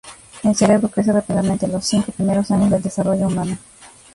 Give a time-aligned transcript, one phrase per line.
[0.41, 3.59] El cerebro crece rápidamente los cinco primeros años de desarrollo humano.